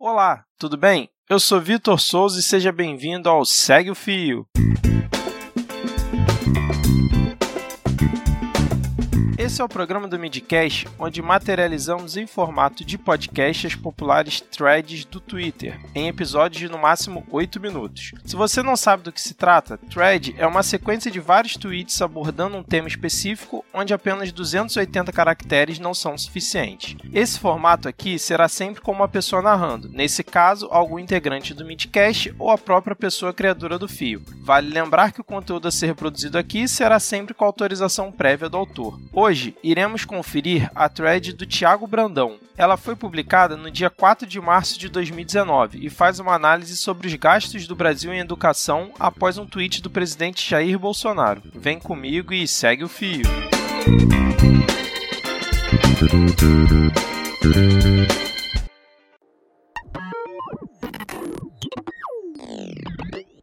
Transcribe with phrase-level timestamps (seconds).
[0.00, 1.10] Olá, tudo bem?
[1.28, 4.46] Eu sou Vitor Souza e seja bem-vindo ao Segue o Fio.
[9.48, 15.06] Esse é o programa do Midcast, onde materializamos em formato de podcast as populares threads
[15.06, 18.12] do Twitter, em episódios de no máximo 8 minutos.
[18.26, 22.02] Se você não sabe do que se trata, thread é uma sequência de vários tweets
[22.02, 26.94] abordando um tema específico, onde apenas 280 caracteres não são suficientes.
[27.10, 32.34] Esse formato aqui será sempre com uma pessoa narrando, nesse caso, algum integrante do Midcast
[32.38, 34.22] ou a própria pessoa criadora do fio.
[34.42, 38.58] Vale lembrar que o conteúdo a ser reproduzido aqui será sempre com autorização prévia do
[38.58, 39.00] autor.
[39.10, 42.40] Hoje, Hoje iremos conferir a thread do Thiago Brandão.
[42.56, 47.06] Ela foi publicada no dia 4 de março de 2019 e faz uma análise sobre
[47.06, 51.40] os gastos do Brasil em educação após um tweet do presidente Jair Bolsonaro.
[51.54, 53.22] Vem comigo e segue o fio.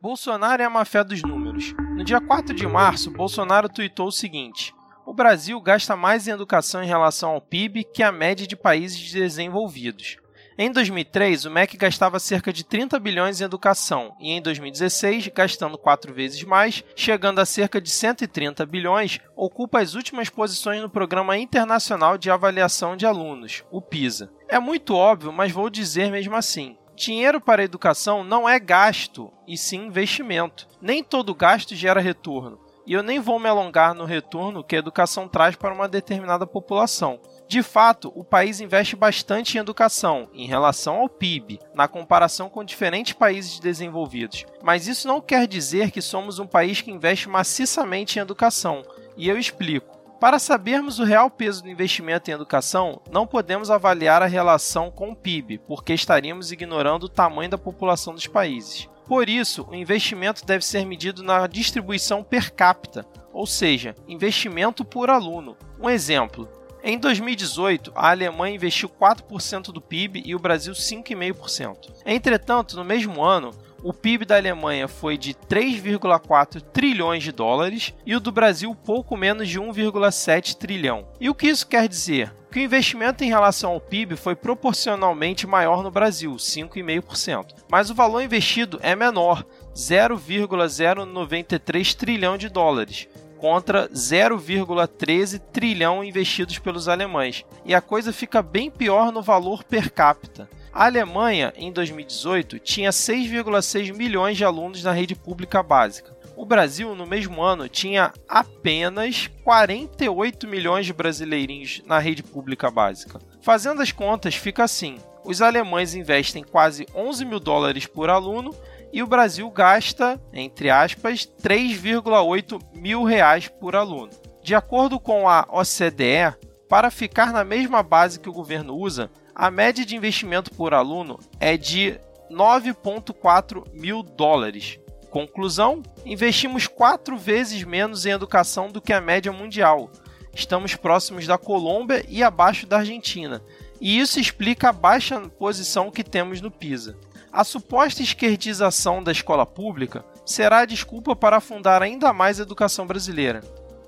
[0.02, 1.74] Bolsonaro é a má fé dos números.
[1.96, 4.75] No dia 4 de março, Bolsonaro tweetou o seguinte:
[5.16, 10.18] Brasil gasta mais em educação em relação ao PIB que a média de países desenvolvidos.
[10.58, 15.78] Em 2003, o MEC gastava cerca de 30 bilhões em educação e em 2016, gastando
[15.78, 21.38] quatro vezes mais, chegando a cerca de 130 bilhões, ocupa as últimas posições no Programa
[21.38, 24.32] Internacional de Avaliação de Alunos, o PISA.
[24.48, 26.78] É muito óbvio, mas vou dizer mesmo assim.
[26.96, 30.68] Dinheiro para a educação não é gasto, e sim investimento.
[30.82, 32.65] Nem todo gasto gera retorno.
[32.88, 36.46] E eu nem vou me alongar no retorno que a educação traz para uma determinada
[36.46, 37.20] população.
[37.48, 42.64] De fato, o país investe bastante em educação em relação ao PIB, na comparação com
[42.64, 44.46] diferentes países desenvolvidos.
[44.64, 48.84] Mas isso não quer dizer que somos um país que investe maciçamente em educação,
[49.18, 49.96] e eu explico.
[50.20, 55.12] Para sabermos o real peso do investimento em educação, não podemos avaliar a relação com
[55.12, 58.90] o PIB, porque estaríamos ignorando o tamanho da população dos países.
[59.08, 65.10] Por isso, o investimento deve ser medido na distribuição per capita, ou seja, investimento por
[65.10, 65.56] aluno.
[65.80, 66.50] Um exemplo:
[66.84, 71.92] em 2018, a Alemanha investiu 4% do PIB e o Brasil 5,5%.
[72.06, 73.52] Entretanto, no mesmo ano,
[73.86, 79.16] o PIB da Alemanha foi de 3,4 trilhões de dólares e o do Brasil pouco
[79.16, 81.08] menos de 1,7 trilhão.
[81.22, 82.34] E o que isso quer dizer?
[82.52, 87.94] Que o investimento em relação ao PIB foi proporcionalmente maior no Brasil, 5,5%, mas o
[87.94, 89.46] valor investido é menor,
[89.78, 93.08] 0,093 trilhão de dólares,
[93.38, 97.46] contra 0,13 trilhão investidos pelos alemães.
[97.64, 100.50] E a coisa fica bem pior no valor per capita.
[100.76, 106.14] A Alemanha, em 2018, tinha 6,6 milhões de alunos na rede pública básica.
[106.36, 113.22] O Brasil, no mesmo ano, tinha apenas 48 milhões de brasileirinhos na rede pública básica.
[113.42, 118.54] Fazendo as contas, fica assim: os alemães investem quase 11 mil dólares por aluno
[118.92, 124.12] e o Brasil gasta, entre aspas, 3,8 mil reais por aluno.
[124.44, 126.36] De acordo com a OCDE,
[126.68, 131.20] para ficar na mesma base que o governo usa, a média de investimento por aluno
[131.40, 132.00] é de
[132.32, 134.80] 9,4 mil dólares.
[135.10, 139.90] Conclusão: investimos quatro vezes menos em educação do que a média mundial.
[140.34, 143.42] Estamos próximos da Colômbia e abaixo da Argentina,
[143.80, 146.98] e isso explica a baixa posição que temos no PISA.
[147.32, 152.88] A suposta esquerdização da escola pública será a desculpa para afundar ainda mais a educação
[152.88, 153.42] brasileira.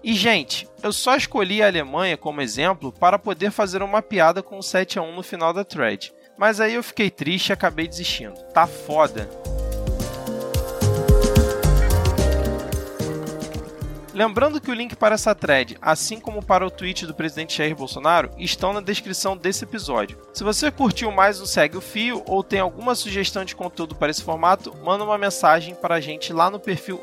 [0.04, 4.58] E, gente, eu só escolhi a Alemanha como exemplo para poder fazer uma piada com
[4.58, 6.14] o 7 a 1 no final da thread.
[6.38, 8.36] Mas aí eu fiquei triste e acabei desistindo.
[8.54, 9.28] Tá foda.
[14.18, 17.76] Lembrando que o link para essa thread, assim como para o tweet do presidente Jair
[17.76, 20.18] Bolsonaro, estão na descrição desse episódio.
[20.34, 24.10] Se você curtiu mais o Segue o Fio ou tem alguma sugestão de conteúdo para
[24.10, 27.00] esse formato, manda uma mensagem para a gente lá no perfil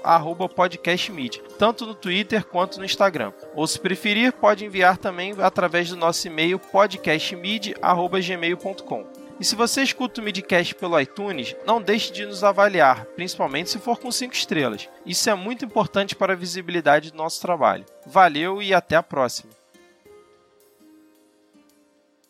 [0.57, 3.33] podcastmedia, tanto no Twitter quanto no Instagram.
[3.55, 9.24] Ou se preferir, pode enviar também através do nosso e-mail podcastmedia.gmail.com.
[9.39, 13.79] E se você escuta o Midcast pelo iTunes, não deixe de nos avaliar, principalmente se
[13.79, 14.89] for com 5 estrelas.
[15.05, 17.85] Isso é muito importante para a visibilidade do nosso trabalho.
[18.07, 19.64] Valeu e até a próxima!